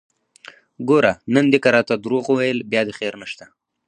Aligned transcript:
ګوره 0.89 1.13
نن 1.33 1.45
دې 1.51 1.59
که 1.63 1.69
راته 1.75 1.93
دروغ 2.03 2.23
وويل 2.29 2.59
بيا 2.71 2.81
دې 2.87 2.93
خير 2.99 3.13
نشته! 3.21 3.45